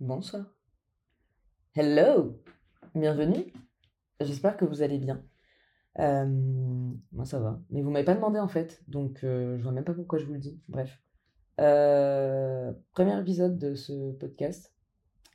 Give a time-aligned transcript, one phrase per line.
[0.00, 0.46] Bonsoir.
[1.74, 2.40] Hello.
[2.94, 3.52] Bienvenue.
[4.18, 5.22] J'espère que vous allez bien.
[5.98, 6.24] Euh,
[7.12, 7.60] moi ça va.
[7.68, 10.24] Mais vous m'avez pas demandé en fait, donc euh, je vois même pas pourquoi je
[10.24, 10.58] vous le dis.
[10.68, 11.02] Bref.
[11.60, 14.72] Euh, premier épisode de ce podcast.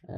[0.10, 0.16] Je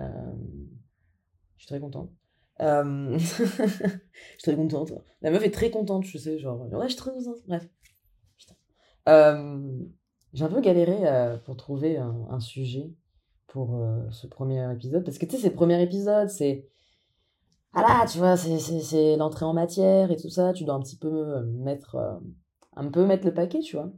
[1.58, 2.10] suis très contente.
[2.60, 4.94] Je suis très contente.
[5.22, 7.38] La meuf est très contente, je sais, genre, ouais, je suis très contente.
[7.48, 7.68] Bref.
[10.34, 12.94] J'ai un peu galéré pour trouver un sujet
[13.48, 15.04] pour euh, ce premier épisode.
[15.04, 16.68] Parce que tu sais, c'est le premier épisode, c'est.
[17.74, 20.54] Ah là, tu vois, c'est- l'entrée en matière et tout ça.
[20.54, 22.16] Tu dois un petit peu mettre, euh,
[22.76, 23.92] un peu mettre le paquet, tu vois.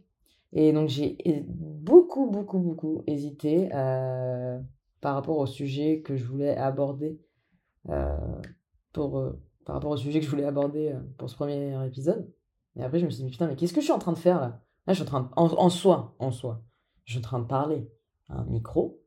[0.52, 1.18] Et donc, j'ai
[1.48, 4.60] beaucoup, beaucoup, beaucoup hésité euh,
[5.02, 7.20] par rapport au sujet que je voulais aborder.
[8.94, 9.24] pour,
[9.66, 12.28] par rapport au sujet que je voulais aborder pour ce premier épisode.
[12.76, 14.18] Et après, je me suis dit, putain, mais qu'est-ce que je suis en train de
[14.18, 14.62] faire là?
[14.88, 15.28] Là, je suis en train de...
[15.36, 16.64] En, en soi, en soi,
[17.06, 17.90] je suis en train de parler
[18.30, 19.00] à un micro.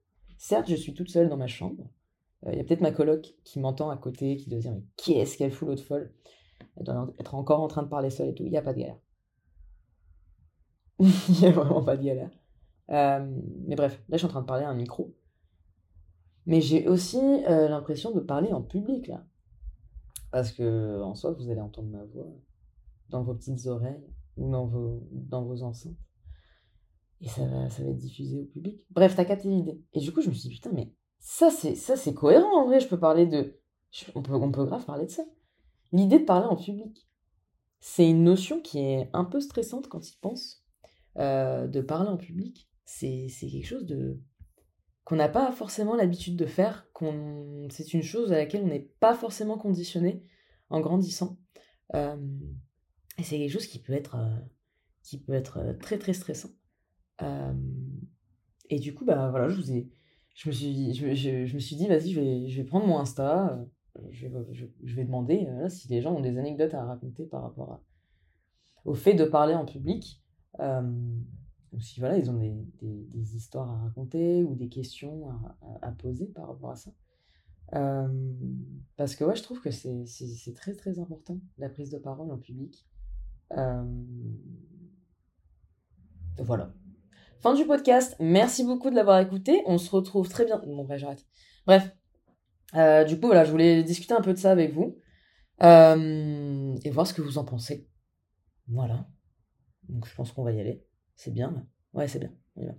[0.43, 1.85] Certes, je suis toute seule dans ma chambre.
[2.47, 4.83] Euh, Il y a peut-être ma coloc qui m'entend à côté, qui doit dire, mais
[4.97, 6.13] qu'est-ce qu'elle fout l'autre folle?
[6.77, 8.43] Elle doit être encore en train de parler seule et tout.
[8.43, 8.99] Il n'y a pas de galère.
[10.99, 12.31] Il n'y a vraiment pas de galère.
[12.91, 15.15] Euh, mais bref, là, je suis en train de parler à un micro.
[16.47, 19.25] Mais j'ai aussi euh, l'impression de parler en public, là.
[20.33, 22.27] Parce que, en soi, vous allez entendre ma voix
[23.11, 25.95] dans vos petites oreilles ou dans vos enceintes.
[27.23, 28.85] Et ça va, ça va être diffusé au public.
[28.91, 29.81] Bref, t'as capté l'idée.
[29.95, 32.67] Et du coup, je me suis dit, putain, mais ça, c'est, ça, c'est cohérent en
[32.67, 32.81] vrai.
[32.81, 33.61] Je peux parler de.
[34.15, 35.25] on, peut, on peut grave parler de ça.
[35.93, 37.09] L'idée de parler en public.
[37.81, 40.63] C'est une notion qui est un peu stressante quand il pense.
[41.19, 42.71] Euh, de parler en public.
[42.87, 44.19] C'est, quelque chose de
[45.05, 46.87] qu'on n'a pas forcément l'habitude de faire,
[47.71, 50.25] c'est une chose à laquelle on n'est pas forcément conditionné
[50.71, 51.39] en grandissant.
[51.95, 52.17] Euh,
[53.19, 54.37] et c'est quelque chose qui peut être, euh,
[55.03, 56.51] qui peut être très très stressant.
[58.71, 59.89] Et du coup, bah voilà, je vous ai,
[60.35, 62.87] je me suis, je, je- je me suis dit, vas-y, je vais, je vais prendre
[62.87, 63.53] mon Insta,
[63.99, 66.85] euh, je vais, je, je vais demander euh, si les gens ont des anecdotes à
[66.85, 67.83] raconter par rapport
[68.85, 70.23] au fait de parler en public.
[70.61, 70.83] Euh,
[71.73, 72.55] ou si voilà, ils ont des,
[73.35, 75.29] histoires à raconter ou des questions
[75.81, 76.91] à, poser par rapport à ça.
[78.97, 81.99] Parce que ouais, je trouve que c'est c'est- c'est très très important, la prise de
[81.99, 82.87] parole en public.
[86.39, 86.73] Voilà.
[87.43, 88.15] Fin du podcast.
[88.21, 89.65] Merci beaucoup de l'avoir écouté.
[89.67, 90.63] On se retrouve très bien.
[90.65, 91.27] Bon, bref, j'arrête.
[91.67, 91.91] Bref.
[92.77, 94.97] Euh, du coup, voilà, je voulais discuter un peu de ça avec vous.
[95.61, 97.89] Euh, et voir ce que vous en pensez.
[98.69, 99.09] Voilà.
[99.89, 100.85] Donc, je pense qu'on va y aller.
[101.17, 102.33] C'est bien, Ouais, c'est bien.
[102.55, 102.75] On y va.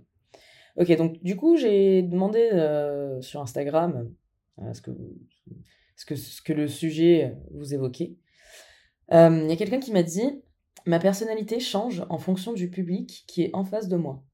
[0.76, 4.10] Ok, donc, du coup, j'ai demandé euh, sur Instagram
[4.72, 4.92] ce, que,
[5.94, 8.16] ce, que, ce que le sujet vous évoquait.
[9.10, 10.42] Il y a quelqu'un qui m'a dit
[10.86, 14.24] Ma personnalité change en fonction du public qui est en face de moi.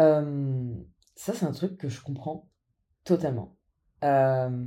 [0.00, 2.48] Ça, c'est un truc que je comprends
[3.04, 3.56] totalement.
[4.02, 4.66] Je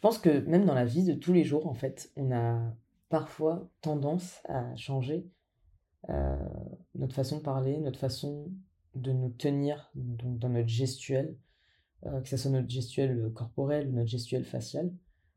[0.00, 2.74] pense que même dans la vie de tous les jours, en fait, on a
[3.08, 5.26] parfois tendance à changer
[6.94, 8.52] notre façon de parler, notre façon
[8.94, 11.36] de nous tenir donc dans notre gestuelle,
[12.02, 14.92] que ce soit notre gestuelle corporelle ou notre gestuelle faciale.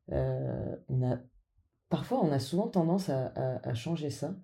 [0.10, 1.20] On a,
[1.90, 4.36] parfois, on a souvent tendance à changer ça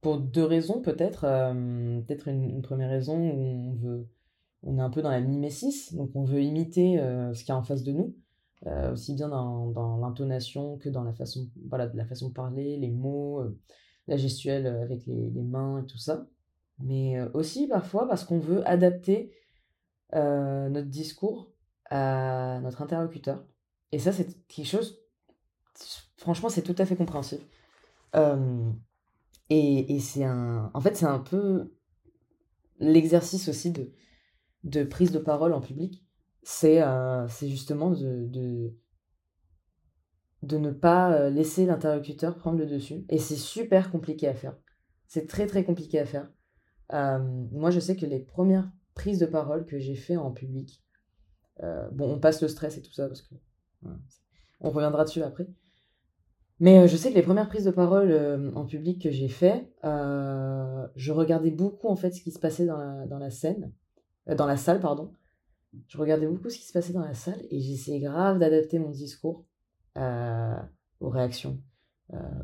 [0.00, 1.24] pour deux raisons peut-être.
[1.24, 4.08] euh, peut-être une, première raison on veut,
[4.62, 7.52] on est un peu dans la mimésis, donc on veut imiter euh, ce qu'il y
[7.52, 8.14] a en face de nous,
[8.66, 12.90] euh, aussi bien dans, l'intonation que dans la façon, voilà, la façon de parler, les
[12.90, 13.42] mots,
[14.06, 16.26] la gestuelle avec les, les mains et tout ça.
[16.80, 19.32] Mais aussi parfois parce qu'on veut adapter
[20.12, 21.50] notre discours
[21.90, 23.44] à notre interlocuteur.
[23.90, 25.00] Et ça, c'est quelque chose,
[26.16, 27.42] franchement, c'est tout à fait compréhensible.
[29.50, 31.72] Et c'est un, en fait, c'est un peu
[32.80, 33.72] l'exercice aussi
[34.64, 36.04] de, prise de parole en public.
[36.42, 38.72] C'est euh, justement de,
[40.42, 43.04] ne pas euh, laisser l'interlocuteur prendre le dessus.
[43.08, 44.56] Et c'est super compliqué à faire.
[45.06, 46.30] C'est très très compliqué à faire.
[46.92, 47.18] Euh,
[47.52, 50.84] moi, je sais que les premières prises de parole que j'ai fait en public,
[51.92, 53.34] bon, on passe le stress et tout ça parce que
[54.60, 55.48] on reviendra dessus après.
[56.60, 59.28] Mais euh, je sais que les premières prises de parole euh, en public que j'ai
[59.28, 63.30] fait, euh, je regardais beaucoup en fait ce qui se passait dans la, dans la
[63.30, 63.72] scène,
[64.26, 65.12] dans la salle, pardon.
[65.86, 68.90] Je regardais beaucoup ce qui se passait dans la salle et j'essayais grave d'adapter mon
[68.90, 69.44] discours
[69.96, 71.60] aux réactions,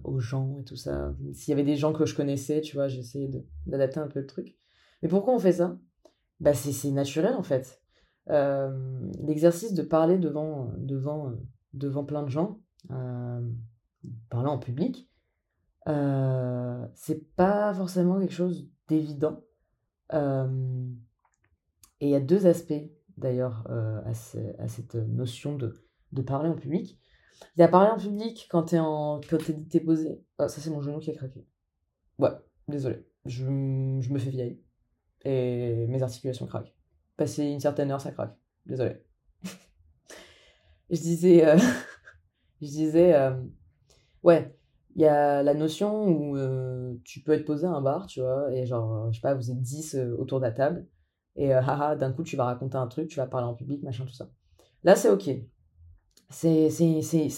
[0.03, 1.15] aux gens et tout ça.
[1.33, 3.31] S'il y avait des gens que je connaissais, tu vois, j'essayais
[3.67, 4.59] d'adapter un peu le truc.
[5.03, 5.79] Mais pourquoi on fait ça?
[6.41, 7.81] Bah c'est naturel en fait.
[8.27, 11.33] L'exercice de parler devant, devant,
[11.73, 12.61] devant plein de gens,
[14.31, 15.09] parler en public,
[15.89, 19.43] euh, c'est pas forcément quelque chose d'évident.
[20.13, 20.87] Euh,
[22.01, 22.73] Et il y a deux aspects,
[23.17, 25.75] d'ailleurs, euh, à, cette notion de,
[26.23, 26.99] parler en public.
[27.57, 30.23] Il y a parler en public quand t'es en, quand t'es posé.
[30.39, 31.47] Ah, ça, c'est mon genou qui a craqué.
[32.19, 32.31] Ouais,
[32.69, 33.07] désolé.
[33.27, 34.61] Je, je me fais vieille.
[35.25, 36.75] Et mes articulations craquent.
[37.17, 38.37] Passer une certaine heure, ça craque.
[38.67, 39.03] Désolé.
[40.91, 41.57] je disais.
[42.63, 43.15] Je disais.
[44.25, 44.57] Euh, ouais,
[44.97, 48.21] il y a la notion où euh, tu peux être posé à un bar, tu
[48.21, 50.87] vois, et genre, je sais pas, vous êtes 10 autour de la table,
[51.37, 54.15] et d'un coup, tu vas raconter un truc, tu vas parler en public, machin, tout
[54.15, 54.31] ça.
[54.85, 55.31] Là, c'est ok.
[56.31, 56.69] C'est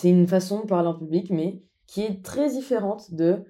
[0.05, 3.45] une façon de parler en public, mais qui est très différente de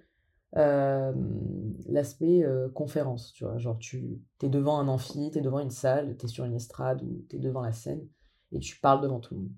[1.89, 2.45] l'aspect
[2.75, 3.59] conférence, tu vois.
[3.59, 6.55] Genre, tu es devant un amphi, tu es devant une salle, tu es sur une
[6.55, 8.07] estrade ou tu es devant la scène
[8.53, 9.53] et tu parles devant tout le monde.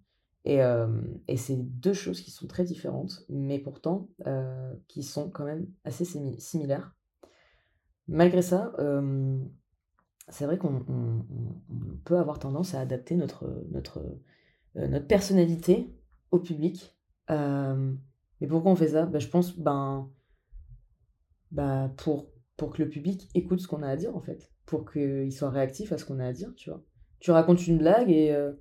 [0.48, 0.60] Et,
[1.28, 4.08] et c'est deux choses qui sont très différentes, mais pourtant
[4.88, 6.06] qui sont quand même assez
[6.38, 6.96] similaires.
[8.06, 8.72] Malgré ça,
[10.28, 11.26] c'est vrai qu'on
[12.04, 14.02] peut avoir tendance à adapter notre, notre,
[14.74, 15.94] notre personnalité
[16.30, 16.96] au public.
[17.28, 19.04] mais pourquoi on fait ça?
[19.04, 20.10] Ben, Je pense ben,
[21.50, 24.50] bah, pour, pour que le public écoute ce qu'on a à dire, en fait.
[24.64, 26.82] Pour qu'il soit réactif à ce qu'on a à dire, tu vois.
[27.20, 28.52] Tu racontes une blague et, euh,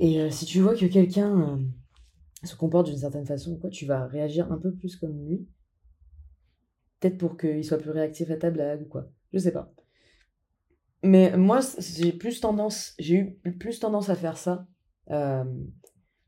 [0.00, 4.06] et euh, si tu vois que quelqu'un euh, se comporte d'une certaine façon, tu vas
[4.06, 5.46] réagir un peu plus comme lui.
[6.98, 9.08] Peut-être pour qu'il soit plus réactif à ta blague ou quoi.
[9.32, 9.72] Je sais pas.
[11.02, 14.66] Mais moi, j'ai plus tendance, j'ai eu plus tendance à faire ça,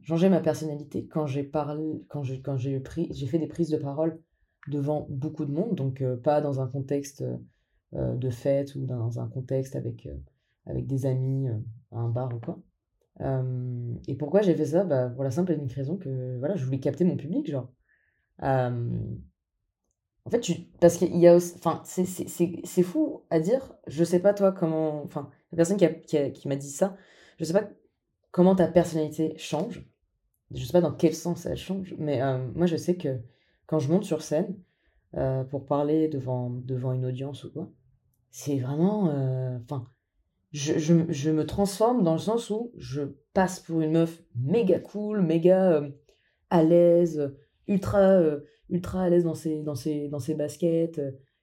[0.02, 3.76] changer ma personnalité quand j'ai parlé, quand j'ai, quand pris, j'ai fait des prises de
[3.76, 4.20] parole
[4.68, 7.24] devant beaucoup de monde, donc euh, pas dans un contexte
[7.94, 10.16] euh, de fête ou dans un contexte avec, euh,
[10.66, 11.48] avec des amis
[11.90, 12.60] un bar ou quoi.
[13.20, 14.84] Et pourquoi j'ai fait ça?
[14.84, 17.70] Bah, Pour la simple et unique raison que voilà, je voulais capter mon public, genre.
[18.40, 23.74] en fait, tu, parce qu'il y a enfin, c'est fou à dire.
[23.86, 26.96] Je sais pas toi comment, enfin, la personne qui, qui, qui m'a dit ça,
[27.38, 27.68] je sais pas
[28.30, 29.84] comment ta personnalité change.
[30.52, 32.20] Je sais pas dans quel sens elle change, mais
[32.54, 33.20] moi je sais que
[33.66, 34.56] quand je monte sur scène
[35.16, 37.70] euh, pour parler devant, devant une audience ou quoi,
[38.30, 39.08] c'est vraiment.
[39.10, 39.88] Euh, enfin,
[40.52, 43.02] je, je, je, me transforme dans le sens où je
[43.32, 45.90] passe pour une meuf méga cool, méga euh,
[46.50, 47.34] à l'aise,
[47.68, 48.20] ultra,
[48.68, 51.00] ultra à l'aise dans ses, dans, ses, dans ses baskets,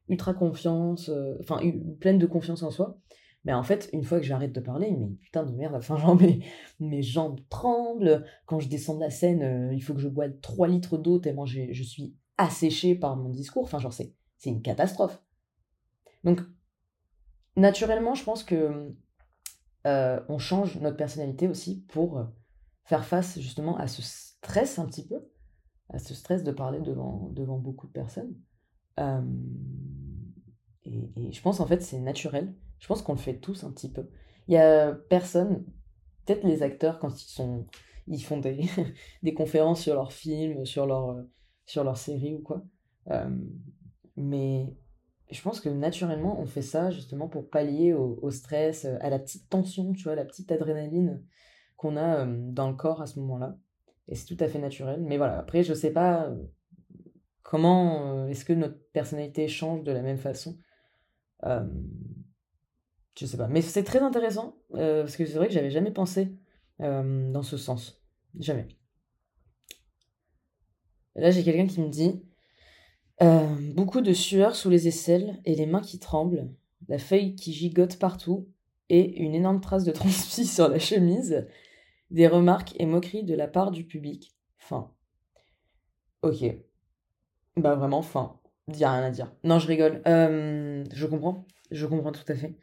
[0.07, 1.59] ultra confiance, enfin,
[1.99, 2.99] pleine de confiance en soi.
[3.45, 6.15] Mais en fait, une fois que j'arrête de parler, mais putain de merde, enfin, genre,
[6.21, 6.43] mes,
[6.79, 8.25] mes jambes tremblent.
[8.45, 11.45] Quand je descends de la scène, il faut que je boive 3 litres d'eau tellement
[11.45, 13.63] je suis asséché par mon discours.
[13.63, 14.13] Enfin, genre, c'est
[14.45, 15.21] une catastrophe.
[16.23, 16.41] Donc,
[17.55, 18.91] naturellement, je pense que
[19.87, 22.25] euh, on change notre personnalité aussi pour
[22.83, 25.29] faire face justement à ce stress un petit peu,
[25.89, 28.35] à ce stress de parler devant, devant beaucoup de personnes.
[28.99, 29.21] Euh,
[30.83, 32.55] et, je pense en fait c'est naturel.
[32.79, 34.09] Je pense qu'on le fait tous un petit peu.
[34.47, 35.65] Il y a personne,
[36.25, 37.67] peut-être les acteurs quand ils sont,
[38.07, 38.65] ils font des,
[39.23, 41.23] des conférences sur leurs films, sur leur
[41.69, 42.63] sur leur série ou quoi.
[43.11, 43.29] Euh,
[44.15, 44.73] mais
[45.29, 49.19] je pense que naturellement, on fait ça justement pour pallier au, stress, euh, à la
[49.19, 51.23] petite tension, tu vois, la petite adrénaline
[51.77, 53.57] qu'on a euh, dans le corps à ce moment-là.
[54.07, 55.01] Et c'est tout à fait naturel.
[55.01, 56.31] Mais voilà, après, je sais pas
[57.43, 60.57] comment est-ce que notre personnalité change de la même façon?
[61.43, 63.47] je sais pas.
[63.47, 66.35] Mais c'est très intéressant, parce que c'est vrai que j'avais jamais pensé
[66.79, 68.01] dans ce sens.
[68.39, 68.67] Jamais
[71.19, 72.23] là, j'ai quelqu'un qui me dit
[73.21, 76.49] euh, beaucoup de sueur sous les aisselles et les mains qui tremblent,
[76.87, 78.47] la feuille qui gigote partout
[78.87, 81.45] et une énorme trace de transpi sur la chemise,
[82.11, 84.35] des remarques et moqueries de la part du public.
[84.57, 84.91] Fin.
[86.21, 86.43] Ok.
[87.57, 88.39] Bah vraiment, fin.
[88.67, 89.33] Y a rien à dire.
[89.43, 90.01] Non, je rigole.
[90.07, 91.45] Euh, je comprends.
[91.71, 92.57] Je comprends tout à fait.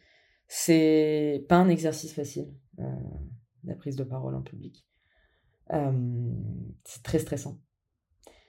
[0.48, 2.84] C'est pas un exercice facile, euh,
[3.64, 4.86] la prise de parole en public.
[5.68, 7.58] c'est très stressant.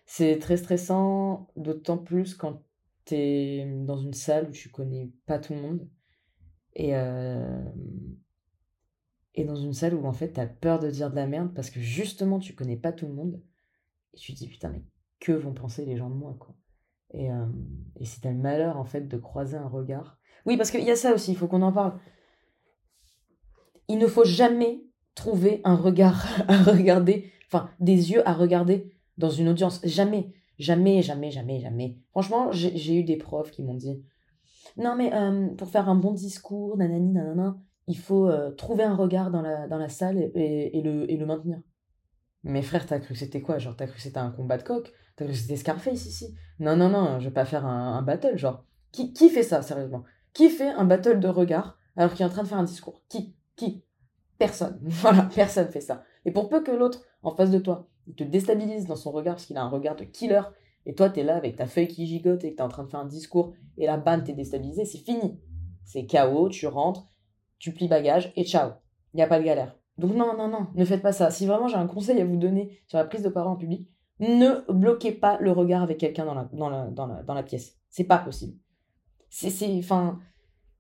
[0.10, 2.64] C'est très stressant, d'autant plus quand
[3.04, 5.90] tu es dans une salle où tu connais pas tout le monde.
[6.76, 7.62] Et, euh,
[9.36, 11.54] et dans une salle où en fait tu as peur de dire de la merde
[11.54, 13.44] parce que justement tu connais pas tout le monde.
[14.14, 14.84] Et tu te dis putain, mais
[15.20, 16.56] que vont penser les gens de moi quoi.
[17.12, 17.46] Et, euh,
[17.98, 20.18] et t'as le malheur en fait de croiser un regard.
[20.46, 22.00] Oui, parce qu'il y a ça aussi, il faut qu'on en parle.
[23.90, 24.86] Il ne faut jamais
[25.16, 29.80] trouver un regard à regarder, enfin des yeux à regarder dans une audience.
[29.84, 31.98] Jamais, jamais, jamais, jamais, jamais.
[32.12, 34.02] Franchement, j'ai eu des profs qui m'ont dit
[34.78, 37.58] Non, mais euh, pour faire un bon discours, nanani, nanana,
[37.88, 41.26] il faut euh, trouver un regard dans la, dans la salle et, le, et le
[41.26, 41.60] maintenir.
[42.44, 43.58] Mais frère, t'as cru que c'était quoi?
[43.58, 44.92] Genre, t'as cru que c'était un combat de coq?
[45.16, 46.36] T'as cru que c'était Scarface ici?
[46.60, 48.38] Non, non, non, je vais pas faire un, un battle.
[48.38, 50.04] Genre, qui, qui fait ça, sérieusement?
[50.34, 53.02] Qui fait un battle de regard alors qu'il est en train de faire un discours?
[53.10, 53.36] Qui?
[53.56, 53.84] Qui?
[54.38, 54.80] Personne.
[54.84, 56.04] Voilà, personne fait ça.
[56.26, 59.36] Et pour peu que l'autre, en face de toi, il te déstabilise dans son regard,
[59.36, 60.42] parce qu'il a un regard de killer,
[60.86, 62.70] et toi, tu es là avec ta feuille qui gigote et que tu es en
[62.70, 65.40] train de faire un discours, et la bande t'es déstabilisé, c'est fini.
[65.84, 67.06] C'est chaos, tu rentres,
[67.60, 68.72] tu plies bagage, et ciao.
[69.14, 69.78] Il n'y a pas de galère.
[69.98, 71.32] Donc non, non, non, ne faites pas ça.
[71.32, 73.90] Si vraiment j'ai un conseil à vous donner sur la prise de parole en public,
[74.20, 77.78] ne bloquez pas le regard avec quelqu'un dans la, dans, la, dans, pièce.
[77.90, 78.58] C'est pas possible.
[79.30, 80.20] C'est, enfin,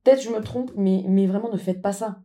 [0.03, 2.21] peut-être je me trompe, mais, mais vraiment ne faites pas ça.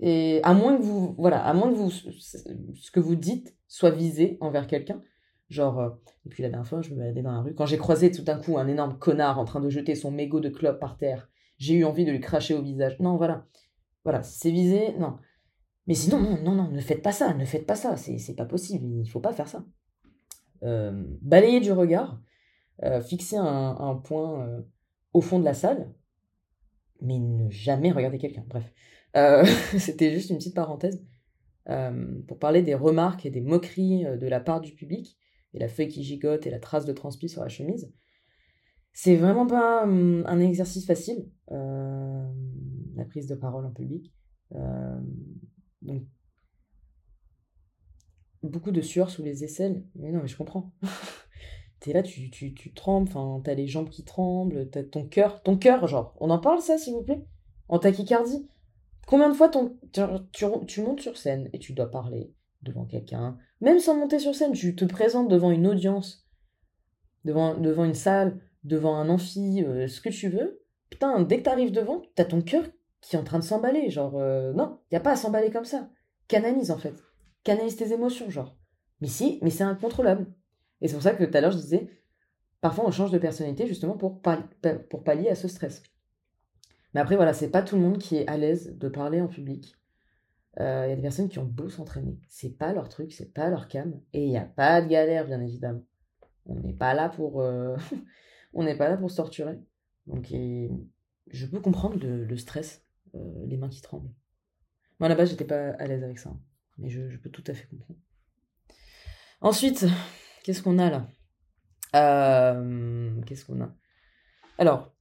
[0.00, 3.90] Et à moins que vous, voilà, à moins que vous, ce que vous dites soit
[3.90, 5.02] visé envers quelqu'un.
[5.48, 5.90] Genre, euh,
[6.26, 7.54] et puis la dernière fois, je me baladais dans la rue.
[7.54, 10.40] Quand j'ai croisé tout d'un coup un énorme connard en train de jeter son mégot
[10.40, 12.98] de clope par terre, j'ai eu envie de lui cracher au visage.
[13.00, 13.46] Non, voilà.
[14.04, 15.16] Voilà, c'est visé, non.
[15.86, 18.46] Mais sinon, non, non, non, ne faites pas ça, ne faites pas ça, c'est pas
[18.46, 19.64] possible, il faut pas faire ça.
[20.62, 22.20] Euh, balayer du regard,
[22.82, 24.64] euh, fixer un, point
[25.12, 25.92] au fond de la salle,
[27.02, 28.44] mais ne jamais regarder quelqu'un.
[28.48, 28.72] Bref,
[29.78, 31.02] c'était juste une petite parenthèse
[32.26, 35.18] pour parler des remarques et des moqueries de la part du public,
[35.54, 37.92] et la feuille qui gigote et la trace de transpi sur la chemise.
[38.92, 44.12] C'est vraiment pas un exercice facile, la prise de parole en public.
[45.82, 46.02] donc,
[48.48, 49.84] beaucoup de sueur sous les aisselles.
[49.94, 50.72] Mais non, mais je comprends.
[51.80, 55.42] t'es là, tu, tu, tu trembles, enfin, t'as les jambes qui tremblent, t'as ton cœur,
[55.42, 56.14] ton cœur, genre.
[56.20, 57.24] On en parle ça, s'il vous plaît?
[57.68, 58.46] En tachycardie?
[59.06, 59.76] Combien de fois ton,
[60.32, 62.32] tu, tu, montes sur scène et tu dois parler
[62.62, 63.38] devant quelqu'un?
[63.60, 66.26] Même sans monter sur scène, tu te présentes devant une audience,
[67.24, 70.62] devant, devant une salle, devant un amphi, euh, ce que tu veux.
[70.90, 72.64] Putain, dès que t'arrives devant, t'as ton cœur
[73.00, 73.90] qui est en train de s'emballer.
[73.90, 75.90] Genre, euh, non, y a pas à s'emballer comme ça.
[76.28, 76.94] Canalise, en fait
[77.44, 78.56] canalise tes émotions, genre.
[79.00, 80.26] Mais si, mais c'est incontrôlable.
[80.80, 81.88] Et c'est pour ça que tout à l'heure, je disais,
[82.60, 84.20] parfois on change de personnalité justement pour,
[84.90, 85.82] pour pallier à ce stress.
[86.94, 89.26] Mais après, voilà, c'est pas tout le monde qui est à l'aise de parler en
[89.26, 89.76] public.
[90.56, 92.16] Il euh, y a des personnes qui ont beau s'entraîner.
[92.28, 94.00] C'est pas leur truc, c'est pas leur cam.
[94.12, 95.82] Et il n'y a pas de galère, bien évidemment.
[96.46, 97.40] On n'est pas là pour.
[97.40, 97.76] Euh,
[98.54, 99.58] on n'est pas là pour se torturer.
[100.06, 102.84] Donc, je peux comprendre le, stress,
[103.16, 104.12] euh, les mains qui tremblent.
[105.00, 106.30] Moi, à la base, j'étais pas à l'aise avec ça.
[106.78, 107.98] Mais je, peux tout à fait comprendre.
[109.40, 109.86] Ensuite,
[110.44, 111.08] qu'est-ce qu'on a là?
[113.26, 113.74] Qu'est-ce qu'on a?
[114.58, 114.93] Alors,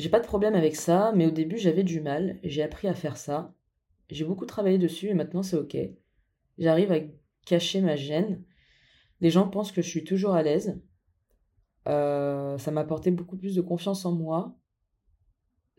[0.00, 2.40] j'ai pas de problème avec ça, mais au début j'avais du mal.
[2.42, 3.54] J'ai appris à faire ça.
[4.08, 5.76] J'ai beaucoup travaillé dessus et maintenant c'est ok.
[6.56, 7.00] J'arrive à
[7.44, 8.42] cacher ma gêne.
[9.20, 10.80] Les gens pensent que je suis toujours à l'aise.
[11.86, 14.56] Euh, ça m'a apporté beaucoup plus de confiance en moi.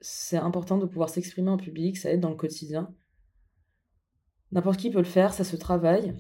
[0.01, 2.93] C'est important de pouvoir s'exprimer en public, ça aide dans le quotidien.
[4.51, 6.13] N'importe qui peut le faire, ça se travaille.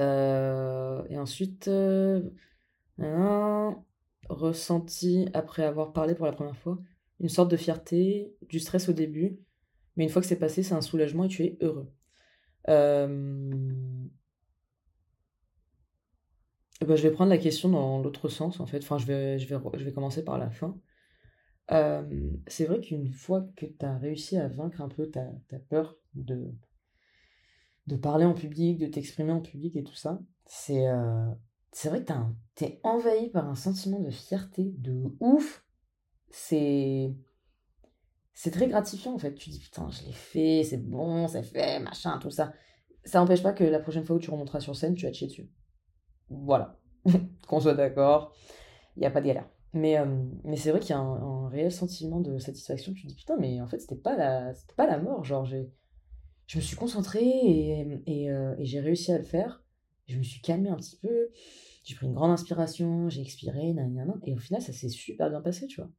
[0.00, 2.20] Euh, et ensuite, euh,
[4.28, 6.78] ressenti après avoir parlé pour la première fois,
[7.20, 9.38] une sorte de fierté, du stress au début,
[9.96, 11.90] mais une fois que c'est passé, c'est un soulagement et tu es heureux.
[12.68, 13.08] Euh,
[16.80, 18.78] ben, je vais prendre la question dans l'autre sens, en fait.
[18.78, 20.78] Enfin, je vais, je vais, je vais commencer par la fin.
[22.46, 25.96] c'est vrai qu'une fois que tu as réussi à vaincre un peu ta, ta peur
[26.14, 26.54] de
[27.88, 31.26] de parler en public, de t'exprimer en public et tout ça, c'est euh,
[31.72, 32.12] c'est vrai que
[32.54, 35.64] t'es envahi par un sentiment de fierté de ouf.
[36.30, 37.14] C'est
[38.34, 39.34] c'est très gratifiant en fait.
[39.34, 42.52] Tu dis putain, je l'ai fait, c'est bon, c'est fait, machin, tout ça.
[43.04, 45.16] Ça n'empêche pas que la prochaine fois où tu remonteras sur scène, tu vas te
[45.16, 45.50] chier dessus.
[46.28, 46.78] Voilà.
[47.48, 48.34] Qu'on soit d'accord,
[48.96, 49.48] il n'y a pas de galère.
[49.72, 50.06] Mais, euh,
[50.44, 52.92] mais c'est vrai qu'il y a un, réel sentiment de satisfaction.
[52.94, 55.24] Tu dis putain, mais en fait, c'était pas la, pas la mort.
[55.24, 57.20] Genre, je me suis concentrée
[58.06, 59.62] et, euh, et, j'ai réussi à le faire.
[60.08, 61.30] Je me suis calmée un petit peu.
[61.84, 63.74] J'ai pris une grande inspiration, j'ai expiré,
[64.24, 65.90] et au final, ça s'est super bien passé, tu vois.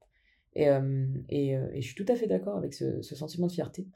[0.53, 3.47] Et, euh, et, euh, et, je suis tout à fait d'accord avec ce, ce, sentiment
[3.47, 3.87] de fierté.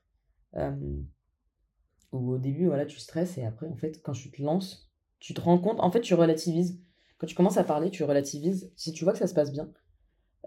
[2.11, 5.33] où au début, voilà, tu stresses, et après, en fait, quand tu te lances, tu
[5.33, 6.79] te rends compte, en fait, tu relativises.
[7.17, 8.71] Quand tu commences à parler, tu relativises.
[8.75, 9.71] Si tu vois que ça se passe bien,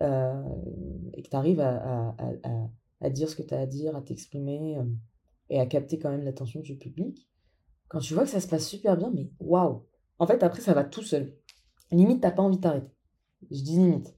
[0.00, 2.68] et que tu arrives à, à, à,
[3.00, 4.78] à, dire ce que tu as à dire, à t'exprimer,
[5.48, 7.28] et à capter quand même l'attention du public,
[7.88, 9.86] quand tu vois que ça se passe super bien, mais waouh
[10.18, 11.36] En fait, après, ça va tout seul.
[11.90, 12.90] Limite, t'as pas envie de t'arrêter.
[13.50, 14.16] Je dis limite.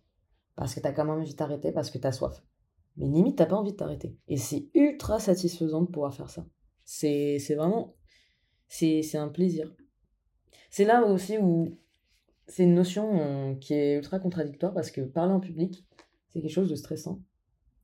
[0.56, 2.42] Parce que t'as quand même envie de t'arrêter, parce que t'as soif.
[2.96, 4.16] Mais limite, t'as pas envie de t'arrêter.
[4.26, 6.46] Et c'est ultra satisfaisant de pouvoir faire ça.
[6.84, 7.94] C'est vraiment...
[8.66, 9.75] C'est un plaisir.
[10.70, 11.78] C'est là aussi où
[12.46, 15.87] c'est une notion euh, qui est ultra contradictoire parce que parler en public,
[16.28, 17.22] c'est quelque chose de stressant.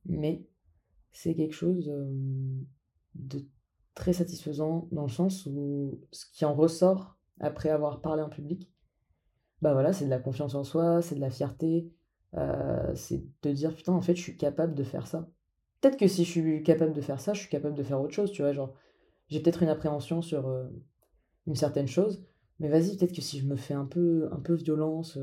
[0.05, 0.45] Mais
[1.11, 2.11] c'est quelque chose euh,
[3.15, 3.47] de
[3.95, 8.71] très satisfaisant dans le sens où ce qui en ressort après avoir parlé en public,
[9.61, 11.91] bah voilà, c'est de la confiance en soi, c'est de la fierté,
[12.35, 15.29] euh, c'est de dire putain, en fait, je suis capable de faire ça.
[15.81, 18.13] peut-être que si je suis capable de faire ça, je suis capable de faire autre
[18.13, 18.51] chose, tu vois.
[18.51, 18.73] Genre,
[19.29, 20.67] j'ai peut-être une appréhension sur euh,
[21.47, 22.23] une certaine chose,
[22.59, 25.17] mais vas-y, peut-être que si je me fais un peu, un peu violence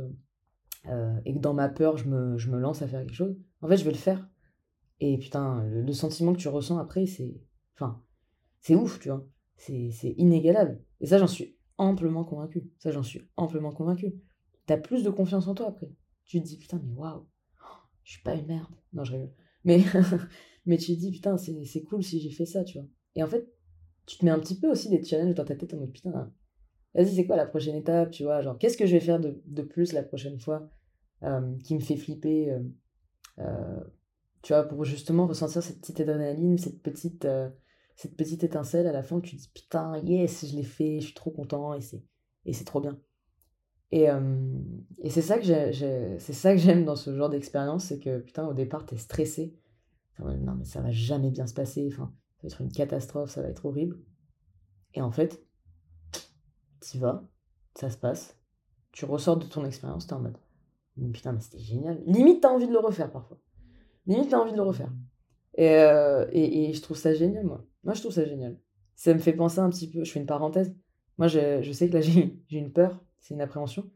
[0.88, 3.36] euh, et que dans ma peur, je me, je me lance à faire quelque chose,
[3.60, 4.28] en fait, je vais le faire.
[5.00, 7.34] Et putain, le, sentiment que tu ressens après, c'est.
[7.74, 8.00] Enfin,
[8.62, 9.26] c'est ouf, tu vois.
[9.56, 10.80] C'est inégalable.
[11.00, 12.70] Et ça, j'en suis amplement convaincu.
[12.78, 14.14] Ça, j'en suis amplement convaincu.
[14.66, 15.90] T'as plus de confiance en toi après.
[16.24, 17.26] Tu te dis, putain, mais waouh,
[18.04, 18.72] je suis pas une merde.
[18.92, 19.32] Non, je rigole.
[19.64, 19.82] Mais,
[20.66, 22.86] mais tu te dis, putain, c'est cool si j'ai fait ça, tu vois.
[23.16, 23.52] Et en fait,
[24.06, 26.32] tu te mets un petit peu aussi des challenges dans ta tête en mode, putain,
[26.94, 28.42] vas-y, c'est quoi la prochaine étape, tu vois?
[28.42, 30.70] Genre, qu'est-ce que je vais faire de, plus la prochaine fois
[31.24, 32.60] euh, qui me fait flipper euh,
[33.40, 33.80] euh,
[34.42, 37.26] Tu vois, pour justement ressentir cette petite adrénaline, cette petite,
[37.96, 41.06] cette petite étincelle à la fin, tu te dis, putain, yes, je l'ai fait, je
[41.06, 42.02] suis trop content et c'est,
[42.44, 42.98] et c'est trop bien.
[43.90, 44.08] Et,
[45.02, 48.46] et c'est ça que c'est ça que j'aime dans ce genre d'expérience, c'est que putain,
[48.46, 49.54] au départ, t'es stressé.
[50.18, 51.88] non, mais ça va jamais bien se passer.
[51.92, 54.00] Enfin, ça va être une catastrophe, ça va être horrible.
[54.94, 55.44] Et en fait,
[56.80, 57.28] t'y vas,
[57.74, 58.38] ça se passe,
[58.92, 60.38] tu ressors de ton expérience, t'es en mode
[61.12, 62.02] putain, mais c'était génial.
[62.06, 63.38] Limite, t'as envie de le refaire parfois.
[64.06, 64.90] Limite, t'as envie de le refaire.
[65.56, 67.64] Et, et, et, je trouve ça génial, moi.
[67.84, 68.58] Moi, je trouve ça génial.
[68.94, 70.74] Ça me fait penser un petit peu, je fais une parenthèse.
[71.18, 73.90] Moi, je, je sais que là, j'ai une peur c'est une appréhension.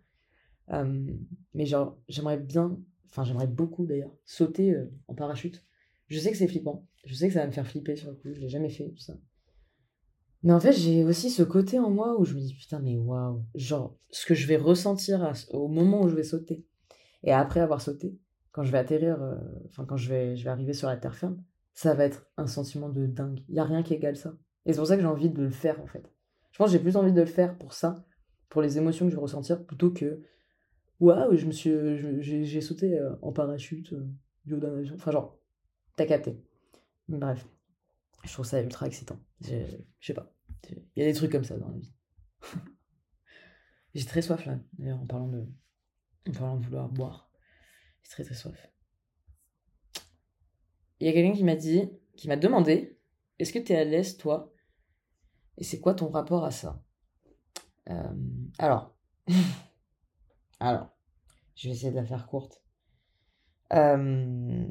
[1.53, 2.79] mais genre, j'aimerais bien,
[3.11, 5.65] enfin, j'aimerais beaucoup d'ailleurs, sauter euh, en parachute.
[6.07, 6.87] Je sais que c'est flippant.
[7.05, 8.33] Je sais que ça va me faire flipper sur le coup.
[8.33, 9.19] Je l'ai jamais fait, tout ça.
[10.43, 12.97] Mais en fait, j'ai aussi ce côté en moi où je me dis, putain, mais
[12.97, 13.45] waouh.
[13.57, 16.65] Genre, ce que je vais ressentir au moment où je vais sauter.
[17.25, 18.17] Et après avoir sauté,
[18.57, 19.37] quand je vais atterrir, euh,
[19.67, 21.45] enfin, quand je vais, je vais arriver sur la terre ferme,
[21.75, 23.45] ça va être un sentiment de dingue.
[23.49, 24.33] Il n'y a rien qui égale ça.
[24.65, 26.11] Et c'est pour ça que j'ai envie de le faire, en fait.
[26.53, 28.07] Je pense que j'ai plus envie de le faire pour ça
[28.49, 30.23] pour les émotions que je vais ressentir plutôt que
[31.01, 31.71] waouh, je me suis,
[32.23, 34.09] j'ai sauté euh, en parachute euh,
[34.47, 34.95] du haut d'un avion.
[34.95, 35.39] Enfin, genre,
[35.97, 36.43] t'as capté.
[37.09, 37.47] Bref,
[38.25, 39.21] je trouve ça ultra excitant.
[39.43, 39.67] Je
[40.01, 40.33] sais pas.
[40.71, 41.93] Il y a des trucs comme ça dans la vie.
[43.95, 44.59] j'ai très soif là,
[44.95, 45.45] en parlant de,
[46.31, 47.26] en parlant de vouloir boire.
[48.11, 48.71] Très très soif.
[51.01, 52.99] Il y a quelqu'un qui m'a dit, qui m'a demandé,
[53.39, 54.53] est-ce que t'es à l'aise toi?
[55.59, 56.83] Et c'est quoi ton rapport à ça?
[57.91, 58.15] Euh,
[58.59, 58.97] alors,
[60.61, 60.89] alors,
[61.55, 62.63] je vais essayer de la faire courte.
[63.73, 64.67] Euh,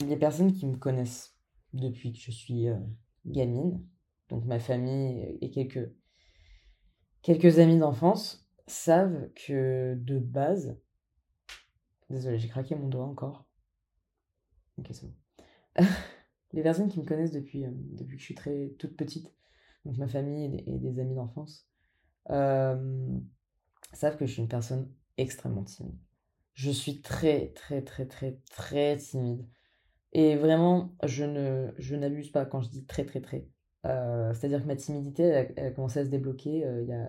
[0.00, 1.36] les personnes qui me connaissent
[1.72, 2.78] depuis que je suis euh,
[3.26, 3.84] gamine,
[4.28, 5.92] donc ma famille et quelques,
[7.22, 10.78] quelques amis d'enfance, savent que de base,
[12.12, 13.46] désolé, j'ai craqué mon doigt encore.
[14.78, 15.14] Ok, c'est bon.
[16.52, 19.32] les personnes qui me connaissent depuis, depuis que je suis très toute petite
[19.84, 21.66] donc ma famille et des, amis d'enfance,
[22.30, 23.18] euh,
[23.92, 25.98] savent que je suis une personne extrêmement timide.
[26.54, 29.46] Je suis très, très, très, très, très timide.
[30.12, 33.48] Et vraiment, je ne je n'abuse pas quand je dis très, très, très.
[33.86, 37.08] Euh, c'est-à-dire que ma timidité, elle, a commencé à se débloquer euh, il y a.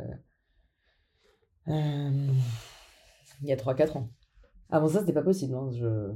[3.41, 4.09] il y a 3-4 ans.
[4.73, 5.55] Avant ça, c'était pas possible.
[5.55, 6.11] Hein, je...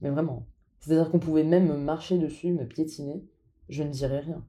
[0.00, 0.46] Mais vraiment.
[0.80, 3.24] C'est-à-dire qu'on pouvait même marcher dessus, me piétiner.
[3.68, 4.44] Je ne dirais rien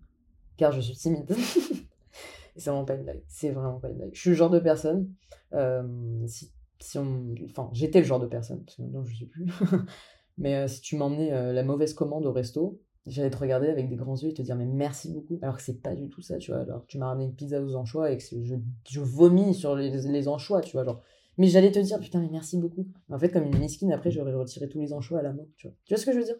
[0.60, 1.26] car je suis timide.
[2.56, 3.24] c'est vraiment pas une blague.
[3.28, 4.10] C'est vraiment pas une blague.
[4.14, 5.10] Je suis le genre de personne,
[5.54, 7.34] euh, si, si on...
[7.46, 9.50] enfin, j'étais le genre de personne, parce que maintenant je suis plus.
[10.38, 13.90] mais euh, si tu m'emmenais euh, la mauvaise commande au resto, j'allais te regarder avec
[13.90, 15.40] des grands yeux et te dire mais merci beaucoup.
[15.42, 16.60] Alors que c'est pas du tout ça, tu vois.
[16.60, 18.56] Alors tu m'as ramené une pizza aux anchois et que je,
[18.88, 20.84] je vomis sur les, les anchois, tu vois.
[20.84, 21.02] Genre,
[21.40, 22.86] mais j'allais te dire, putain, mais merci beaucoup.
[23.10, 25.68] En fait, comme une miskine, après, j'aurais retiré tous les anchois à la main, tu
[25.68, 25.98] vois.
[25.98, 26.36] Ce que je veux dire?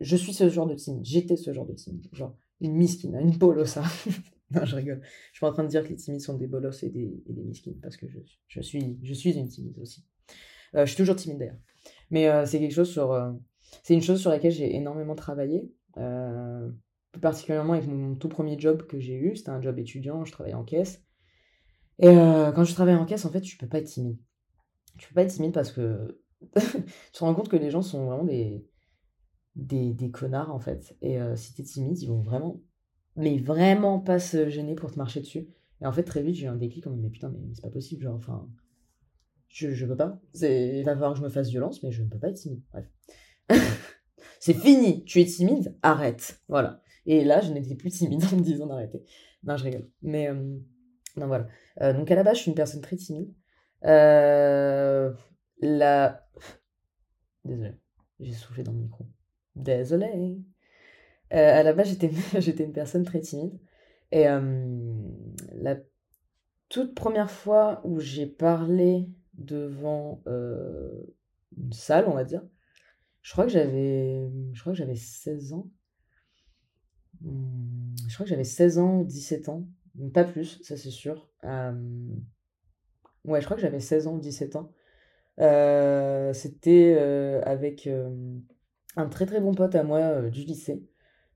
[0.00, 1.04] Je suis ce genre de timide.
[1.04, 2.08] J'étais ce genre de timide.
[2.12, 3.78] Genre, une miskine, une bolosse.
[4.50, 5.00] non, je rigole.
[5.30, 7.32] Je suis en train de dire que les timides sont des bolosses et des, et
[7.32, 8.18] des miskines, parce que je,
[8.48, 10.04] je, suis, je suis une timide aussi.
[10.74, 11.60] Euh, je suis toujours timide d'ailleurs.
[12.10, 13.12] Mais euh, c'est quelque chose sur.
[13.12, 13.30] Euh,
[13.84, 15.72] c'est une chose sur laquelle j'ai énormément travaillé.
[15.92, 19.36] plus particulièrement avec mon tout premier job que j'ai eu.
[19.36, 21.04] C'était un job étudiant, je travaillais en caisse.
[21.98, 22.14] Et
[22.54, 24.18] quand je travaille en caisse, en fait, tu peux pas être timide.
[24.98, 26.20] Tu peux pas être timide parce que
[26.56, 26.62] tu
[27.12, 28.66] te rends compte que les gens sont vraiment des,
[29.56, 30.96] des, des connards en fait.
[31.02, 32.60] Et euh, si t'es timide, ils vont vraiment,
[33.16, 35.48] mais vraiment pas se gêner pour te marcher dessus.
[35.80, 37.70] Et en fait, très vite, j'ai eu un déclic comme mais putain, mais, c'est pas
[37.70, 38.48] possible, genre, enfin,
[39.48, 40.20] je, je peux pas.
[40.34, 42.62] Il va falloir que je me fasse violence, mais je ne peux pas être timide.
[42.72, 42.90] Bref.
[44.40, 46.40] c'est fini, tu es timide, arrête.
[46.48, 46.82] Voilà.
[47.06, 49.02] Et là, je n'étais plus timide en me disant d'arrêter.
[49.42, 49.90] Non, je rigole.
[50.02, 50.58] Mais, euh,
[51.16, 51.46] non, voilà.
[51.80, 53.32] Euh, donc, à la base, je suis une personne très timide.
[53.82, 55.14] la.
[57.44, 57.74] Désolé,
[58.20, 59.06] j'ai soufflé dans le micro.
[59.54, 60.38] Désolée.
[61.32, 61.88] Euh, à la base,
[62.38, 63.58] j'étais, une personne très timide.
[64.12, 64.76] Et euh,
[65.54, 65.76] la
[66.68, 71.02] toute première fois où j'ai parlé devant euh,
[71.56, 72.42] une salle, on va dire,
[73.22, 75.70] Je crois que j'avais, je crois que j'avais 16 ans.
[77.22, 79.66] Mmh, je crois que j'avais 16 ans ou 17 ans.
[80.12, 81.28] Pas plus, ça c'est sûr.
[81.42, 84.72] Ouais, je crois que j'avais 16 ans ou 17 ans.
[86.32, 86.96] C'était
[87.44, 87.88] avec
[88.96, 90.84] un très très bon pote à moi du lycée.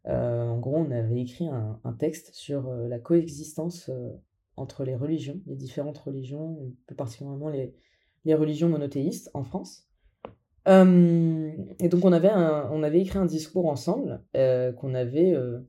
[0.04, 3.90] en gros, on avait écrit un, texte sur la coexistence
[4.56, 7.74] entre les religions, les différentes religions, plus particulièrement les,
[8.24, 9.86] les religions monothéistes en France.
[10.66, 15.60] et donc on avait, on avait écrit un discours ensemble qu'on avait euh,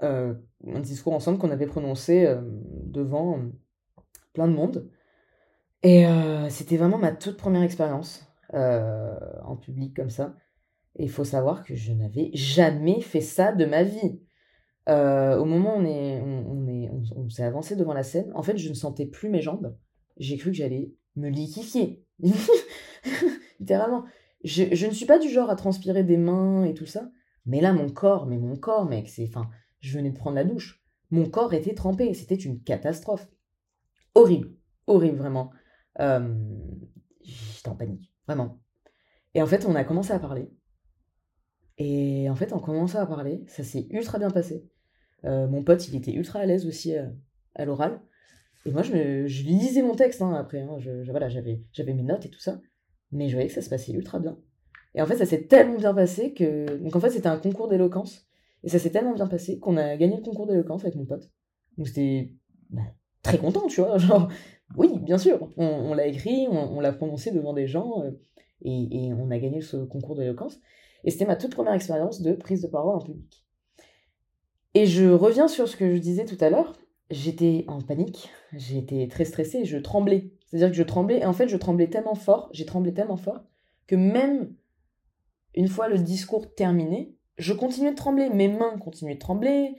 [0.00, 3.52] un discours ensemble qu'on avait prononcé euh, devant euh,
[4.32, 4.90] plein de monde.
[5.82, 6.04] Et
[6.48, 10.34] c'était vraiment ma toute première expérience en public comme ça.
[10.96, 14.20] Et il faut savoir que je n'avais jamais fait ça de ma vie.
[14.88, 18.56] au moment où on est, on, est, on, s'est avancé devant la scène, en fait,
[18.56, 19.76] je ne sentais plus mes jambes.
[20.16, 22.04] J'ai cru que j'allais me liquifier.
[23.60, 24.06] Littéralement.
[24.42, 27.10] Je, je, ne suis pas du genre à transpirer des mains et tout ça.
[27.44, 29.30] Mais là, mon corps, mais mon corps, mec, c'est.
[29.86, 30.82] Je venais de prendre la douche.
[31.10, 32.12] Mon corps était trempé.
[32.14, 33.28] C'était une catastrophe.
[34.14, 34.50] Horrible.
[34.86, 35.50] Horrible, vraiment.
[36.00, 36.34] Euh,
[37.22, 38.12] j'étais en panique.
[38.26, 38.58] Vraiment.
[39.34, 40.50] Et en fait, on a commencé à parler.
[41.78, 44.68] Et en fait, en commençant à parler, ça s'est ultra bien passé.
[45.24, 47.06] Euh, mon pote, il était ultra à l'aise aussi euh,
[47.54, 48.00] à, l'oral.
[48.64, 48.92] Et moi, je,
[49.44, 50.62] lisais mon texte hein, après.
[50.62, 50.78] Hein.
[51.08, 52.60] Voilà, j'avais, j'avais mes notes et tout ça.
[53.12, 54.36] Mais je voyais que ça se passait ultra bien.
[54.94, 56.78] Et en fait, ça s'est tellement bien passé que.
[56.78, 58.26] Donc en fait, c'était un concours d'éloquence.
[58.66, 61.30] Et ça s'est tellement bien passé qu'on a gagné le concours d'éloquence avec mon pote.
[61.78, 62.32] Donc c'était
[62.68, 62.82] bah,
[63.22, 63.96] très content, tu vois.
[63.98, 64.28] Genre,
[64.76, 68.10] oui, bien sûr, on, l'a écrit, on, l'a prononcé devant des gens euh,
[68.64, 70.58] et, on a gagné ce concours d'éloquence.
[71.04, 73.46] Et c'était ma toute première expérience de prise de parole en public.
[74.74, 76.72] Et je reviens sur ce que je disais tout à l'heure.
[77.08, 80.32] J'étais en panique, j'étais très stressée, je tremblais.
[80.46, 83.44] C'est-à-dire que je tremblais, et en fait, je tremblais tellement fort, j'ai tremblé tellement fort,
[83.86, 84.56] que même
[85.54, 89.76] une fois le discours terminé, je continuais de trembler, mes mains continuaient de trembler,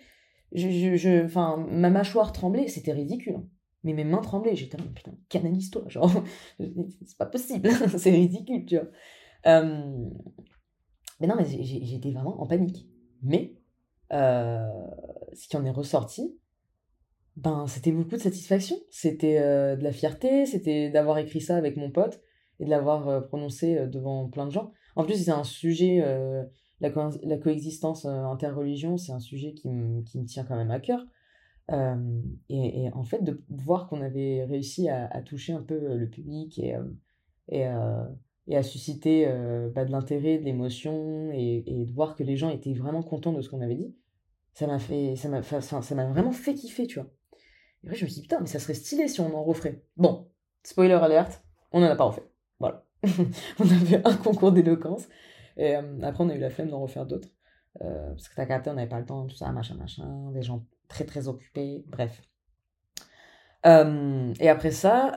[0.53, 3.41] je, je, ma mâchoire tremblait, c'était ridicule.
[3.83, 6.11] Mais mes mains tremblaient, j'étais putain, canalise-toi, genre,
[6.59, 8.87] c'est pas possible, c'est ridicule, tu vois.
[9.45, 10.09] Euh,
[11.19, 12.87] mais non, mais j'étais vraiment en panique.
[13.21, 13.55] Mais,
[14.13, 14.59] euh,
[15.33, 16.37] ce qui en est ressorti,
[17.35, 18.77] ben, c'était beaucoup de satisfaction.
[18.89, 22.21] C'était euh, de la fierté, c'était d'avoir écrit ça avec mon pote
[22.59, 24.71] et de l'avoir prononcé devant plein de gens.
[24.95, 26.03] En plus, c'est un sujet
[26.79, 31.05] la, coexistence euh, interreligion, c'est un sujet qui, me tient quand même à cœur.
[31.71, 36.09] Euh, et, en fait, de voir qu'on avait réussi à, toucher un peu euh, le
[36.09, 36.77] public et,
[37.49, 37.65] et,
[38.47, 39.25] et à susciter
[39.73, 43.41] bah, de l'intérêt, de l'émotion, et, de voir que les gens étaient vraiment contents de
[43.41, 43.95] ce qu'on avait dit,
[44.53, 47.09] ça m'a fait, ça m'a, ça m'a vraiment fait kiffer, tu vois.
[47.83, 49.83] Et après, je me suis dit, putain, mais ça serait stylé si on en referait.
[49.97, 50.27] Bon,
[50.63, 52.27] spoiler alert, on n'en a pas refait.
[52.59, 52.85] Voilà.
[53.59, 55.07] on a fait un concours d'éloquence.
[55.57, 57.29] Et euh, après, on a eu la flemme d'en refaire d'autres.
[57.81, 60.31] Euh, parce que t'as capté, on n'avait pas le temps, tout ça, machin, machin.
[60.31, 61.83] Des gens très, très occupés.
[61.87, 62.21] Bref.
[63.65, 65.11] Euh, et après ça,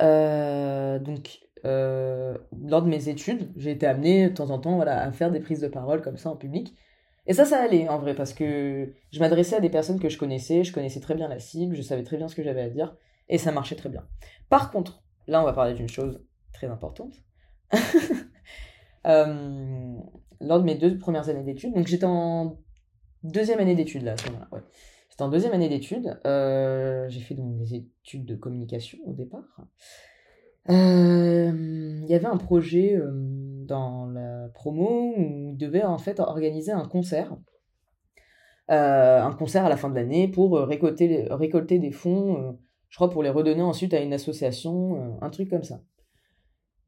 [0.99, 5.31] donc, lors de mes études, j'ai été amenée de temps en temps voilà, à faire
[5.31, 6.75] des prises de parole comme ça en public.
[7.27, 10.19] Et ça, ça allait en vrai, parce que je m'adressais à des personnes que je
[10.19, 12.71] connaissais, je connaissais très bien la cible, je savais très bien ce que j'avais à
[12.71, 12.97] dire,
[13.29, 14.05] et ça marchait très bien.
[14.49, 17.15] Par contre, là, on va parler d'une chose très importante.
[20.41, 21.75] lors de mes deux premières années d'études.
[21.75, 22.59] Donc j'étais en
[23.23, 24.63] deuxième année d'études là, à ce moment-là.
[25.11, 26.19] J'étais en deuxième année d'études.
[26.27, 29.67] Euh, j'ai fait donc des études de communication au départ.
[30.69, 33.11] Euh, il y avait un projet euh,
[33.67, 37.37] dans la promo où on devait en fait organiser un concert.
[38.69, 42.57] un concert à la fin de l'année pour récolter, récolter des fonds,
[42.89, 45.81] je crois pour les redonner ensuite à une association, un truc comme ça.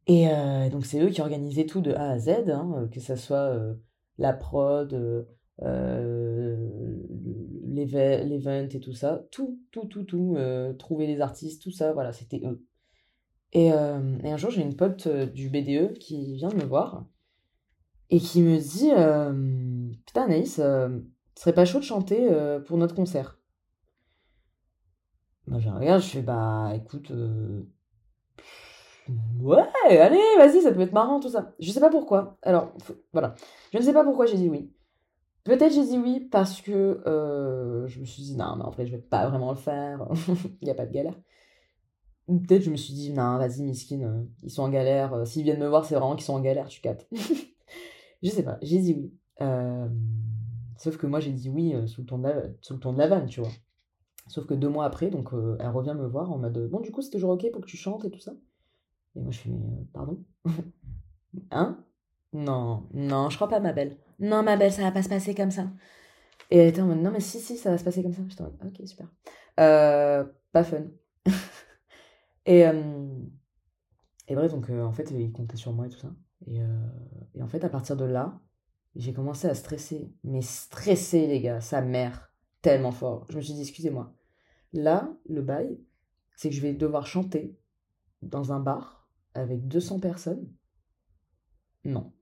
[0.07, 3.01] Et euh, donc c'est eux qui organisaient tout de A à Z, hein, euh, que
[3.01, 3.75] ce soit euh,
[4.19, 4.93] la prod,
[7.65, 9.25] l'event et tout ça.
[9.31, 10.37] Tout, tout, tout, tout.
[10.79, 12.67] trouver les artistes, tout ça, voilà, c'était eux.
[13.53, 17.07] Et, et, un jour, j'ai une pote du BDE qui vient me voir
[18.11, 18.91] et qui me dit
[20.05, 21.03] Putain, Anaïs, ce
[21.37, 22.29] serait pas chaud de chanter
[22.67, 23.39] pour notre concert?
[25.47, 27.13] Moi, je regarde, je fais Bah écoute
[29.41, 31.53] Ouais, allez, vas-y, ça peut être marrant, tout ça.
[31.59, 32.39] Je sais pas pourquoi.
[32.43, 32.73] Alors,
[33.13, 33.35] voilà.
[33.73, 34.71] Je ne sais pas pourquoi j'ai dit oui.
[35.45, 38.87] Peut-être j'ai dit oui parce que euh, je me suis dit, non, mais en vrai,
[38.87, 40.07] je vais pas vraiment le faire.
[40.61, 41.19] Il n'y a pas de galère.
[42.29, 45.13] Peut-être je me suis dit, non, vas-y, miskin, euh, ils sont en galère.
[45.13, 47.09] Euh, s'ils viennent me voir, c'est vraiment qu'ils sont en galère, tu captes.
[48.23, 49.13] je sais pas, j'ai dit oui.
[50.77, 52.99] sauf que moi, j'ai dit oui sous, le ton de la, sous le ton de
[52.99, 53.51] la vanne, tu vois.
[54.29, 57.03] Sauf que deux mois après, donc, elle revient me voir en mode, bon, du coup,
[57.03, 58.33] c'est toujours ok pour que tu chantes et tout ça.
[59.17, 60.23] Et moi, je fais, euh, pardon?
[61.51, 61.83] Hein?
[62.35, 63.97] Non, non, je crois pas, ma belle.
[64.19, 65.71] Non, ma belle, ça va pas se passer comme ça.
[66.51, 68.23] Et elle était en mode, non, mais si, si, ça va se passer comme ça.
[68.29, 69.07] J'étais en mode, ok, super.
[69.61, 70.85] Euh, pas fun.
[72.47, 73.09] et, euh,
[74.29, 76.13] et bref, donc, euh, en fait, il comptait sur moi et tout ça.
[76.47, 76.61] Et,
[77.35, 78.41] et en fait, à partir de là,
[78.95, 80.13] j'ai commencé à stresser.
[80.25, 83.27] Mais stresser, les gars, sa mère, tellement fort.
[83.31, 84.15] Je me suis dit, excusez-moi.
[84.73, 85.79] Là, le bail,
[86.37, 87.59] c'est que je vais devoir chanter
[88.23, 89.02] dans un bar
[89.35, 90.49] avec 200 personnes?
[91.85, 92.13] Non.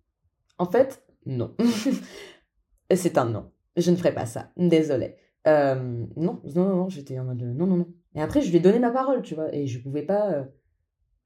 [0.59, 1.55] En fait, non.
[2.94, 3.51] c'est un non.
[3.77, 4.51] Je ne ferai pas ça.
[4.57, 5.16] Désolée.
[5.46, 7.88] Euh, non, non, non, j'étais en mode non, non, non.
[8.14, 9.55] Et après, je lui ai donné ma parole, tu vois.
[9.55, 10.44] Et je pouvais pas, euh,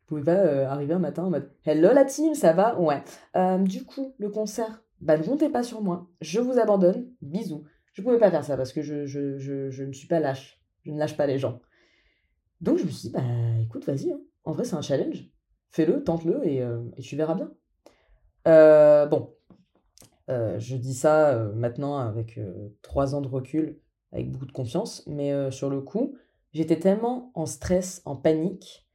[0.02, 2.78] je pouvais pas euh, arriver un matin en mode Hello la team, ça va?
[2.80, 3.02] Ouais.
[3.64, 6.08] du coup, le concert, bah ne comptez pas sur moi.
[6.20, 7.08] Je vous abandonne.
[7.22, 7.64] Bisous.
[7.92, 10.60] Je pouvais pas faire ça parce que je, je, je, je ne suis pas lâche.
[10.84, 11.60] Je ne lâche pas les gens.
[12.60, 13.22] Donc je me suis dit, bah
[13.62, 14.12] écoute, vas-y.
[14.12, 14.20] Hein.
[14.44, 15.24] En vrai, c'est un challenge.
[15.74, 16.58] Fais-le, tente-le et,
[16.96, 17.50] et tu verras bien.
[19.08, 19.34] bon,
[20.30, 23.78] euh, je dis ça euh, maintenant avec euh, trois ans de recul,
[24.12, 26.16] avec beaucoup de confiance, mais sur le coup,
[26.52, 28.86] j'étais tellement en stress, en panique,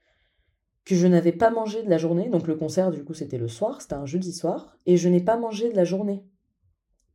[0.86, 2.30] que je n'avais pas mangé de la journée.
[2.30, 5.20] Donc le concert, du coup, c'était le soir, c'était un jeudi soir, et je n'ai
[5.20, 6.24] pas mangé de la journée.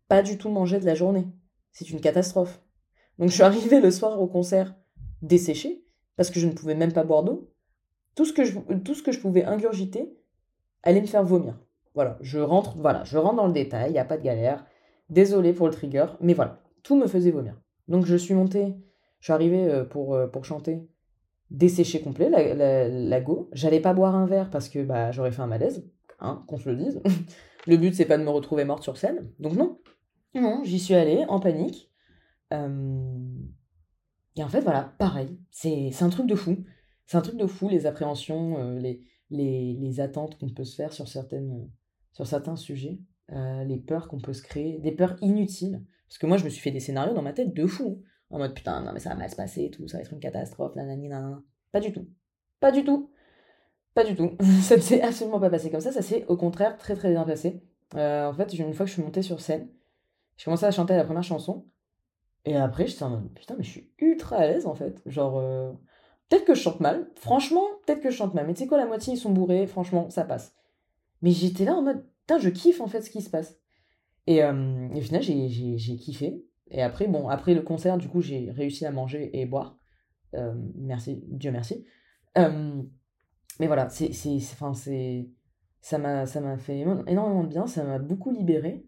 [0.09, 1.27] Pas du tout mangé de la journée.
[1.72, 2.61] C'est une catastrophe.
[3.18, 4.74] Donc je suis arrivée le soir au concert
[5.22, 5.83] desséchée,
[6.16, 7.50] parce que je ne pouvais même pas boire d'eau.
[8.14, 10.16] Tout, ce que je, pouvais ingurgiter
[10.83, 11.59] allait me faire vomir.
[11.94, 14.64] Voilà, je rentre, voilà, je rentre dans le détail, il n'y a pas de galère.
[15.11, 17.61] Désolé pour le trigger, mais voilà, tout me faisait vomir.
[17.88, 18.74] Donc je suis montée,
[19.20, 20.88] je suis arrivée euh, pour, euh, pour chanter
[21.50, 23.48] desséché complet, la, la, la go.
[23.53, 25.87] J'allais pas boire un verre parce que bah, j'aurais fait un malaise,
[26.20, 27.00] hein, qu'on se le dise.
[27.66, 29.31] le but, c'est pas de me retrouver morte sur scène.
[29.38, 29.79] Donc non,
[30.35, 31.90] non, j'y suis allée en panique.
[32.53, 33.18] Euh,
[34.37, 36.64] et en fait, voilà, pareil, c'est un truc de fou.
[37.06, 40.92] C'est un truc de fou, les appréhensions, les, les, les attentes qu'on peut se faire
[40.92, 41.68] sur certaines
[42.14, 43.00] sur certains sujets,
[43.32, 45.84] euh, les peurs qu'on peut se créer, des peurs inutiles.
[46.08, 48.02] Parce que moi, je me suis fait des scénarios dans ma tête de fou.
[48.30, 50.12] En mode, putain, non, mais ça va mal se passer et tout, ça va être
[50.12, 51.42] une catastrophe, nanani, nanana.
[51.72, 52.08] Pas du tout.
[52.60, 53.10] Pas du tout.
[53.94, 54.36] Pas du tout.
[54.62, 55.92] ça ne s'est absolument pas passé comme ça.
[55.92, 57.62] Ça s'est au contraire très très bien passé.
[57.96, 59.68] Euh, en fait, une fois que je suis montée sur scène,
[60.36, 61.66] j'ai commencé à chanter la première chanson.
[62.44, 65.00] Et après, j'étais en mode, putain, mais je suis ultra à l'aise en fait.
[65.06, 65.72] Genre, euh,
[66.28, 67.10] peut-être que je chante mal.
[67.16, 68.46] Franchement, peut-être que je chante mal.
[68.46, 69.66] Mais tu sais quoi, la moitié ils sont bourrés.
[69.66, 70.54] Franchement, ça passe.
[71.22, 73.58] Mais j'étais là en mode, putain, je kiffe en fait ce qui se passe.
[74.26, 76.44] Et, euh, au final, j'ai kiffé.
[76.70, 79.78] Et après, bon, après le concert, du coup, j'ai réussi à manger et boire.
[80.34, 81.84] Euh, merci, Dieu merci.
[82.38, 82.82] Euh,
[83.60, 84.10] mais voilà, c'est,
[84.52, 85.30] enfin, c'est,
[85.80, 88.87] ça m'a, ça m'a fait énormément de bien, ça m'a beaucoup libéré.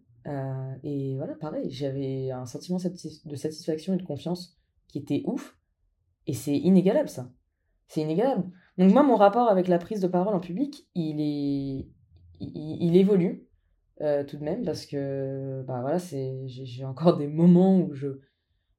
[0.82, 5.56] et voilà, pareil, j'avais un sentiment de satisfaction et de confiance qui était ouf.
[6.26, 7.30] Et c'est inégalable, ça.
[7.88, 8.50] C'est inégalable.
[8.78, 11.88] Donc moi, mon rapport avec la prise de parole en public, il est,
[12.40, 13.46] il, évolue
[14.00, 18.08] euh, tout de même parce que bah voilà j'ai encore des moments où je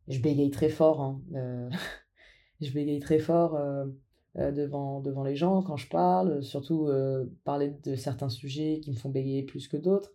[0.07, 1.69] je bégaye très fort hein, euh,
[2.61, 3.85] je bégaye très fort euh,
[4.35, 6.89] devant devant les gens quand je parle surtout
[7.43, 10.13] parler de certains sujets qui me font bégayer plus que d'autres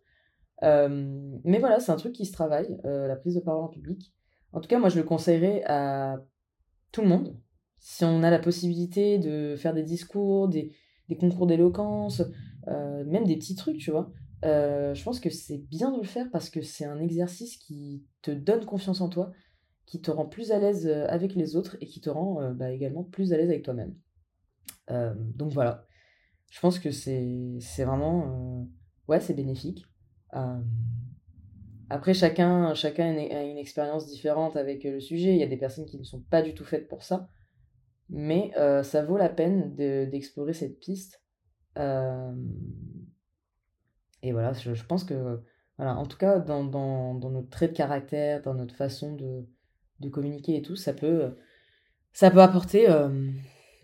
[0.63, 4.15] mais voilà c'est un truc qui se travaille la prise de parole en public
[4.53, 6.23] en tout cas moi je le conseillerais à
[6.93, 7.37] tout le monde
[7.81, 10.73] si on a la possibilité de faire des discours des,
[11.09, 12.23] des concours d'éloquence
[12.69, 14.13] euh, même des petits trucs, tu vois.
[14.45, 18.05] Euh, je pense que c'est bien de le faire parce que c'est un exercice qui
[18.23, 19.33] te donne confiance en toi,
[19.87, 22.71] qui te rend plus à l'aise euh, avec les autres et qui te rend bah,
[22.71, 23.95] également plus à l'aise avec toi-même.
[25.35, 25.87] donc voilà,
[26.51, 28.69] je pense que c'est vraiment...
[29.09, 29.87] ouais, c'est bénéfique.
[31.93, 35.31] Après, chacun, chacun a une expérience différente avec le sujet.
[35.31, 37.29] Il y a des personnes qui ne sont pas du tout faites pour ça.
[38.09, 38.53] Mais
[38.83, 41.23] ça vaut la peine d'explorer cette piste
[41.79, 42.33] euh,
[44.23, 45.41] et voilà, je, pense que,
[45.79, 46.65] voilà, en tout cas, dans,
[47.15, 51.37] notre trait de caractère, dans notre façon de, communiquer et tout, ça peut,
[52.13, 53.31] ça peut apporter, euh,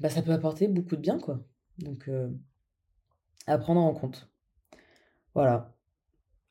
[0.01, 1.41] bah, ça peut apporter beaucoup de bien, quoi.
[1.79, 2.29] Donc, euh,
[3.47, 4.29] à prendre en compte.
[5.35, 5.75] Voilà.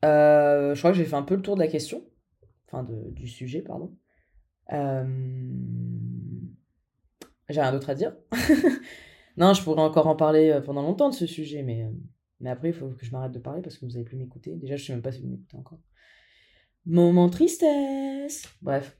[0.07, 2.03] Je crois que j'ai fait un peu le tour de la question,
[2.67, 3.95] enfin de, du sujet, pardon.
[7.49, 8.15] J'ai rien d'autre à dire.
[9.37, 11.91] Non, je pourrais encore en parler euh, pendant longtemps de ce sujet, mais, euh,
[12.39, 14.55] mais après, il faut que je m'arrête de parler parce que vous n'avez plus m'écouter.
[14.55, 15.79] Déjà, je ne sais même pas si vous m'écoutez encore.
[16.87, 18.47] Moment tristesse.
[18.61, 18.99] Bref.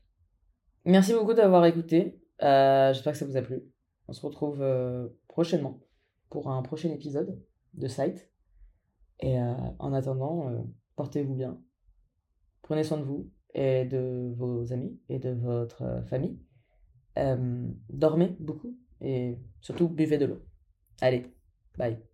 [0.86, 2.22] Merci beaucoup d'avoir écouté.
[2.44, 3.64] Euh, j'espère que ça vous a plu.
[4.08, 4.64] On se retrouve
[5.28, 5.82] prochainement
[6.30, 7.42] pour un prochain épisode
[7.74, 8.30] de Site.
[9.20, 10.66] Et en attendant,
[10.98, 11.62] portez-vous bien.
[12.64, 16.38] Prenez soin de vous et de vos amis et de votre famille.
[17.90, 20.42] dormez beaucoup et surtout, buvez de l'eau.
[21.02, 21.34] Allez,
[21.78, 22.07] bye.